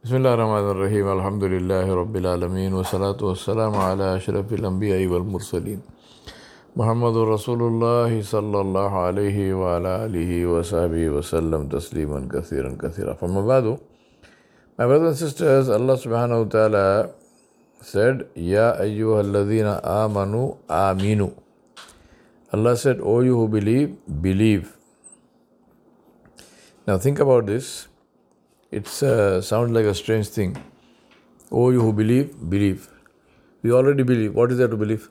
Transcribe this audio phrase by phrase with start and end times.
[0.00, 5.80] بسم الله الرحمن الرحيم الحمد لله رب العالمين والصلاة والسلام على أشرف الأنبياء والمرسلين
[6.76, 13.76] محمد رسول الله صلى الله عليه وعلى آله وصحبه وسلم تسليما كثيرا كثيرا فما بعد
[14.78, 17.10] My brothers and sisters, Allah wa ta'ala
[17.82, 21.28] said, Ya ayyuha alladhina amanu aminu.
[22.54, 24.72] Allah said, O you who believe, believe.
[26.88, 27.89] Now think about this.
[28.70, 30.56] It uh, sounds like a strange thing.
[31.50, 32.88] O you who believe, believe.
[33.62, 34.34] We already believe.
[34.34, 35.10] What is there to believe?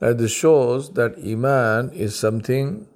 [0.00, 2.86] Now this shows that Iman is something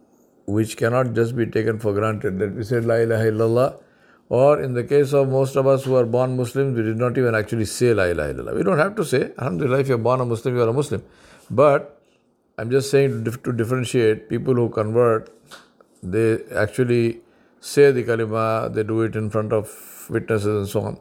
[0.47, 2.39] which cannot just be taken for granted.
[2.39, 3.83] That we said La ilaha illallah.
[4.31, 7.19] Or in the case of most of us who are born Muslims, we did not
[7.19, 8.57] even actually say La ilaha illallah.
[8.57, 9.31] We don't have to say.
[9.39, 11.05] Alhamdulillah, if you're born a Muslim, you are a Muslim.
[11.51, 12.01] But
[12.57, 15.31] I'm just saying to, to differentiate people who convert,
[16.03, 17.21] they actually
[17.61, 20.99] say the kalima, they do it in front of witnesses and so on.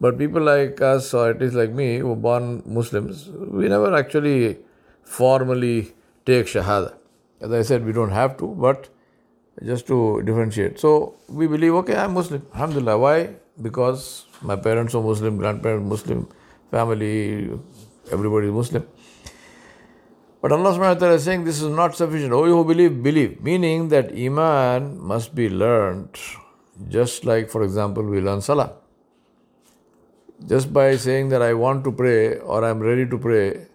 [0.00, 3.94] But people like us, or at least like me, who are born Muslims, we never
[3.94, 4.58] actually
[5.02, 5.92] formally
[6.24, 6.94] take Shahada.
[7.40, 8.88] As I said, we don't have to, but
[9.64, 10.78] just to differentiate.
[10.78, 12.46] So we believe, okay, I'm Muslim.
[12.54, 12.98] Alhamdulillah.
[12.98, 13.34] Why?
[13.60, 16.28] Because my parents are Muslim, grandparents Muslim,
[16.70, 17.50] family,
[18.12, 18.86] everybody is Muslim.
[20.40, 22.32] But Allah subhanahu wa ta'ala is saying this is not sufficient.
[22.32, 23.42] Oh, you who believe, believe.
[23.42, 26.16] Meaning that Iman must be learned
[26.88, 28.72] just like, for example, we learn Salah.
[30.46, 33.66] Just by saying that I want to pray or I'm ready to pray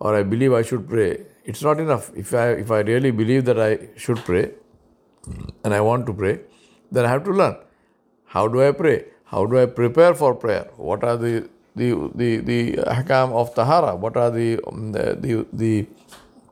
[0.00, 2.10] or I believe I should pray, it's not enough.
[2.16, 4.50] If I, if I really believe that I should pray
[5.28, 6.40] mm, and I want to pray,
[6.90, 7.56] then I have to learn.
[8.24, 9.04] How do I pray?
[9.26, 10.68] How do I prepare for prayer?
[10.76, 11.48] What are the
[11.82, 11.88] the
[12.22, 12.60] the the
[12.96, 13.94] ahkam of tahara?
[13.96, 15.86] What are the um, the, the, the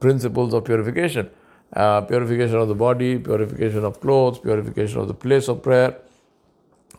[0.00, 1.30] principles of purification?
[1.72, 5.96] Uh, purification of the body, purification of clothes, purification of the place of prayer,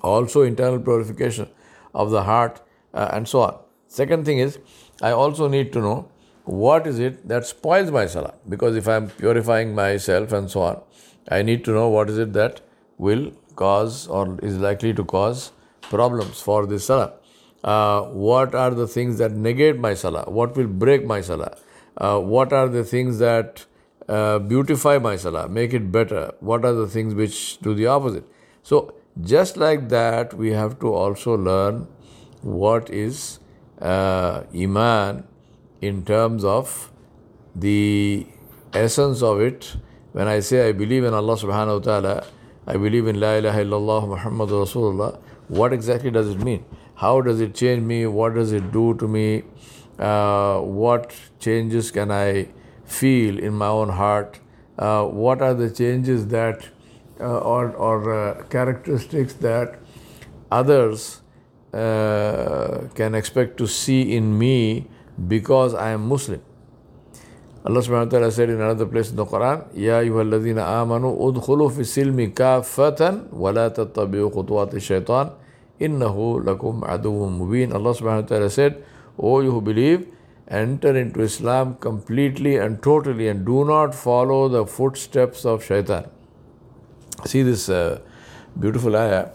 [0.01, 1.47] also internal purification
[1.93, 2.61] of the heart,
[2.93, 3.57] uh, and so on.
[3.87, 4.59] Second thing is,
[5.01, 5.97] I also need to know
[6.45, 8.33] what is it that spoils my salah.
[8.47, 10.81] Because if I am purifying myself and so on,
[11.29, 12.61] I need to know what is it that
[12.97, 17.13] will cause or is likely to cause problems for this salah.
[17.63, 20.23] Uh, what are the things that negate my salah?
[20.27, 21.57] What will break my salah?
[21.97, 23.65] Uh, what are the things that
[24.07, 26.33] uh, beautify my salah, make it better?
[26.39, 28.25] What are the things which do the opposite?
[28.63, 31.87] So, just like that, we have to also learn
[32.41, 33.39] what is
[33.81, 35.25] uh, Iman
[35.81, 36.91] in terms of
[37.55, 38.25] the
[38.73, 39.75] essence of it.
[40.13, 42.25] When I say I believe in Allah subhanahu wa ta'ala,
[42.65, 46.63] I believe in La ilaha illallah Muhammad Rasulullah, what exactly does it mean?
[46.99, 48.05] How does it change me?
[48.05, 49.43] What does it do to me?
[49.97, 52.49] Uh, what changes can I
[52.83, 54.39] feel in my own heart?
[54.77, 56.67] Uh, what are the changes that
[57.21, 59.79] uh, or, or uh, characteristics that
[60.51, 61.21] others
[61.73, 64.87] uh, can expect to see in me
[65.29, 66.41] because I am Muslim?
[67.63, 71.71] Allah subhanahu wa ta'ala said in another place in the Quran, Ya ayyuhalladhina amanu udkhulu
[71.71, 75.31] fi silmi kafatan wa la tattabi'u khutuwati shaitan
[75.79, 77.73] innahu lakum aduwwum mubin.
[77.73, 78.83] Allah subhanahu wa ta'ala said,
[79.17, 80.07] O you who believe,
[80.47, 86.05] enter into Islam completely and totally and do not follow the footsteps of shaitan.
[87.25, 87.99] See this uh,
[88.59, 89.29] beautiful ayah.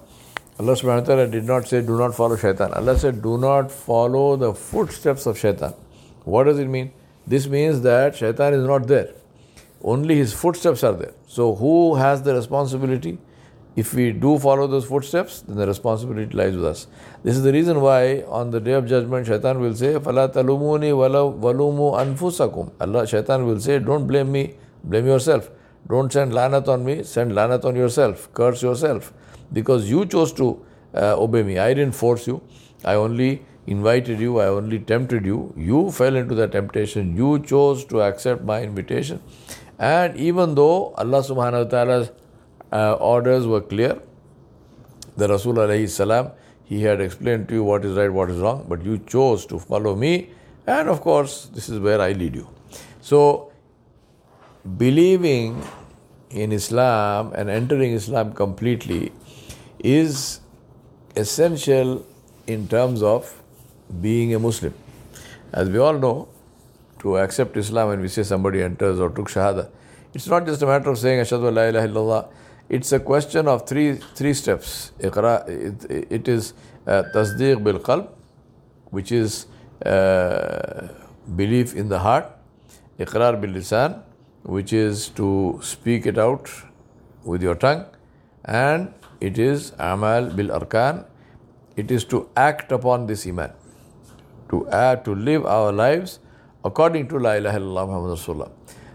[0.58, 2.72] Allah subhanahu wa ta'ala did not say do not follow shaitan.
[2.72, 5.74] Allah said do not follow the footsteps of shaitan.
[6.24, 6.92] What does it mean?
[7.26, 9.10] This means that shaitan is not there.
[9.82, 11.12] Only his footsteps are there.
[11.26, 13.18] So who has the responsibility?
[13.75, 16.87] If we do follow those footsteps, then the responsibility lies with us.
[17.23, 20.83] This is the reason why on the day of judgment, shaitan will say, فَلَا تَلُمُونِ
[21.39, 25.49] وَلُومُوا أَنفُسَكُمْ Allah, shaitan will say, don't blame me, blame yourself.
[25.87, 29.13] Don't send lanat on me, send lanat on yourself, curse yourself.
[29.53, 30.63] Because you chose to
[30.93, 31.57] uh, obey me.
[31.57, 32.41] I didn't force you.
[32.83, 35.53] I only invited you, I only tempted you.
[35.55, 37.15] You fell into the temptation.
[37.15, 39.21] You chose to accept my invitation.
[39.77, 42.11] And even though Allah subhanahu wa ta'ala's
[42.74, 44.00] uh, orders were clear,
[45.16, 46.30] the Rasul alayhi salam,
[46.64, 49.58] he had explained to you what is right, what is wrong, but you chose to
[49.58, 50.30] follow me.
[50.66, 52.48] And of course, this is where I lead you.
[53.00, 53.52] So,
[54.78, 55.62] believing
[56.30, 59.12] in Islam and entering Islam completely
[59.78, 60.40] is
[61.14, 62.04] essential
[62.46, 63.42] in terms of
[64.00, 64.74] being a Muslim.
[65.52, 66.28] As we all know,
[67.00, 69.68] to accept Islam when we say somebody enters or took Shahada,
[70.14, 72.28] it's not just a matter of saying Ashadu la ilaha illallah.
[72.68, 74.92] It's a question of three three steps.
[74.98, 75.14] It,
[76.10, 76.54] it is
[76.86, 78.08] uh, tasdeeq bil qalb,
[78.90, 79.46] which is
[79.84, 80.88] uh,
[81.36, 82.30] belief in the heart.
[82.98, 84.02] Iqrar bil lisan,
[84.42, 86.50] which is to speak it out
[87.24, 87.84] with your tongue.
[88.44, 91.06] And it is amal bil arkan,
[91.76, 93.52] it is to act upon this Iman,
[94.50, 96.18] to act, to live our lives
[96.64, 98.50] according to La ilaha illallah Muhammad Rasulullah.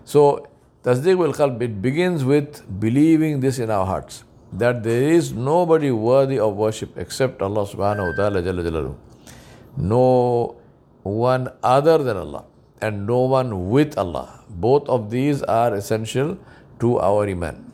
[0.06, 0.48] So,
[0.84, 4.24] Tasdeeq bil qalb, it begins with believing this in our hearts
[4.54, 8.96] that there is nobody worthy of worship except Allah subhanahu wa ta'ala jalla.
[9.78, 10.56] No
[11.04, 12.46] one other than Allah
[12.82, 14.42] and no one with Allah.
[14.50, 16.38] Both of these are essential
[16.80, 17.66] to our Iman.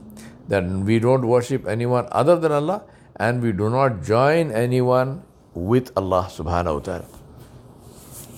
[0.48, 2.84] That we don't worship anyone other than Allah
[3.18, 5.24] and we do not join anyone
[5.54, 7.06] with Allah subhanahu wa ta'ala.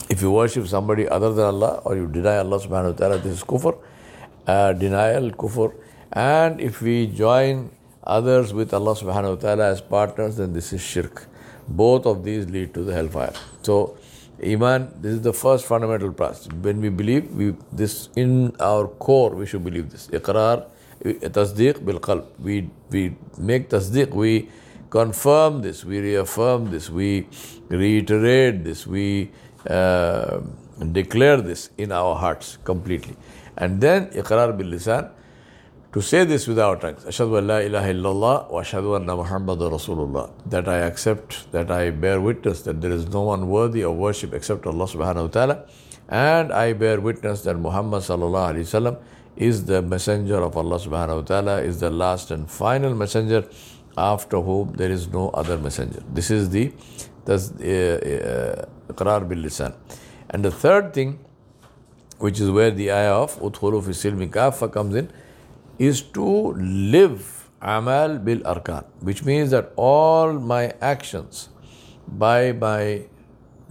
[0.09, 3.39] If you worship somebody other than Allah or you deny Allah subhanahu wa ta'ala, this
[3.39, 3.75] is kufr,
[4.47, 5.73] uh, denial, kufr.
[6.11, 7.69] And if we join
[8.03, 11.25] others with Allah subhanahu wa ta'ala as partners, then this is shirk.
[11.67, 13.33] Both of these lead to the hellfire.
[13.61, 13.97] So,
[14.43, 16.37] Iman, this is the first fundamental part.
[16.61, 20.07] When we believe, we this in our core, we should believe this.
[20.07, 20.65] Iqrar,
[21.03, 22.25] tasdeeq bil qalb.
[22.39, 24.49] We, we make tasdeeq, we
[24.89, 27.27] confirm this, we reaffirm this, we
[27.69, 29.31] reiterate this, we
[29.69, 30.39] uh,
[30.93, 33.15] declare this in our hearts completely.
[33.57, 35.11] And then iqrar bil lisan,
[35.93, 39.59] to say this with our tongues, Ashadu an la ilaha illallah wa ashadu anna Muhammad
[39.59, 43.95] Rasulullah, that I accept, that I bear witness that there is no one worthy of
[43.95, 45.65] worship except Allah subhanahu wa ta'ala,
[46.09, 48.99] and I bear witness that Muhammad sallallahu alayhi wasallam
[49.37, 53.47] is the messenger of Allah subhanahu wa ta'ala, is the last and final messenger
[53.97, 56.03] after whom there is no other messenger.
[56.13, 56.71] This is the
[57.25, 59.73] that's uh, uh, Qrar bil lisan.
[60.29, 61.19] And the third thing,
[62.17, 65.11] which is where the ayah of Udkhulu fi silmi kafa comes in,
[65.79, 71.49] is to live amal bil arkan, which means that all my actions
[72.07, 73.05] by my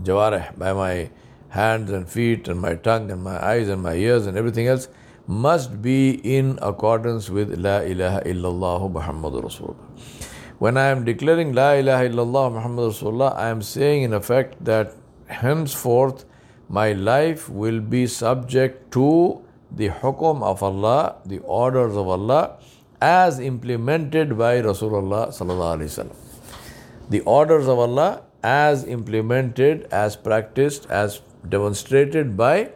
[0.02, 1.10] jawareh, by my
[1.50, 4.88] hands and feet and my tongue and my eyes and my ears and everything else
[5.26, 10.20] must be in accordance with La ilaha illallah Muhammadur Rasulullah.
[10.58, 14.94] When I am declaring La ilaha illallah Muhammad Rasulullah, I am saying in effect that
[15.26, 16.24] henceforth
[16.68, 22.58] my life will be subject to the hukum of Allah, the orders of Allah,
[23.00, 26.16] as implemented by Rasulullah sallallahu alaihi wasallam.
[27.10, 32.70] The orders of Allah as implemented, as practiced, as demonstrated by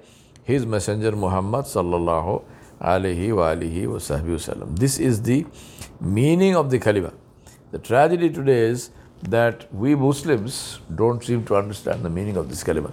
[0.45, 2.43] His Messenger Muhammad sallallahu
[2.81, 4.79] alaihi wa alihi wasallam.
[4.79, 5.47] This is the
[6.01, 7.13] meaning of the kalima.
[7.71, 8.91] The tragedy today is
[9.23, 12.91] that we Muslims don't seem to understand the meaning of this kalima.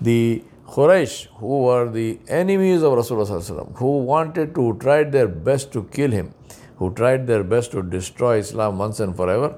[0.00, 5.84] The Quraysh, who were the enemies of Rasulullah, who wanted to, tried their best to
[5.84, 6.34] kill him,
[6.76, 9.56] who tried their best to destroy Islam once and forever,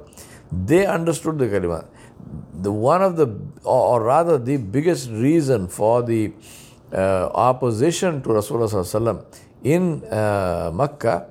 [0.53, 1.87] they understood the kalima.
[2.53, 6.33] The one of the, or rather, the biggest reason for the
[6.93, 9.25] uh, opposition to Rasulullah
[9.65, 11.27] in uh, Makkah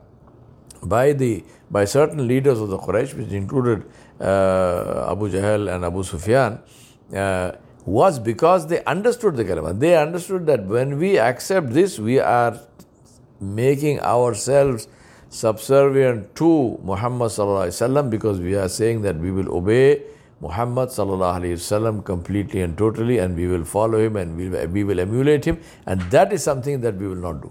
[0.84, 3.84] by the by certain leaders of the Quraysh, which included
[4.22, 6.60] uh, Abu Jahl and Abu Sufyan.
[7.14, 7.52] Uh,
[7.88, 9.80] was because they understood the kalima.
[9.80, 12.60] They understood that when we accept this, we are
[13.40, 14.90] making ourselves
[15.30, 17.32] subservient to Muhammad
[18.10, 20.04] because we are saying that we will obey
[20.42, 20.90] Muhammad
[22.04, 24.36] completely and totally, and we will follow him and
[24.74, 27.50] we will emulate him, and that is something that we will not do.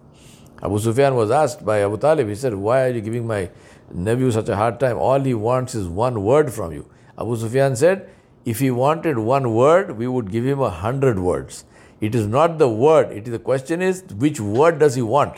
[0.63, 3.49] Abu Sufyan was asked by Abu Talib, he said, Why are you giving my
[3.91, 4.99] nephew such a hard time?
[4.99, 6.87] All he wants is one word from you.
[7.19, 8.11] Abu Sufyan said,
[8.47, 11.65] if he wanted one word, we would give him a hundred words.
[12.01, 13.11] It is not the word.
[13.11, 15.37] It is the question is which word does he want?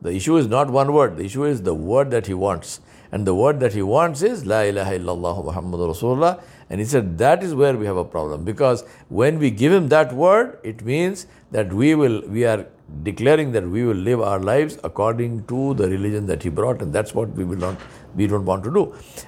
[0.00, 1.18] The issue is not one word.
[1.18, 2.80] The issue is the word that he wants.
[3.12, 6.42] And the word that he wants is La ilaha illallah Muhammad Rasulullah.
[6.72, 8.44] And he said that is where we have a problem.
[8.44, 12.66] Because when we give him that word, it means that we will we are
[13.02, 16.92] declaring that we will live our lives according to the religion that he brought, and
[16.92, 17.76] that's what we will not,
[18.14, 18.84] we don't want to do.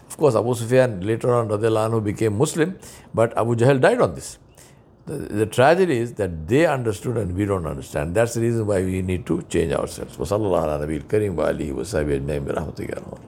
[0.09, 2.79] Of course, Abu Sufyan later on, Anhu became Muslim,
[3.13, 4.39] but Abu Jahl died on this.
[5.07, 8.15] The, the, tragedy is that they understood and we don't understand.
[8.15, 10.17] That's the reason why we need to change ourselves.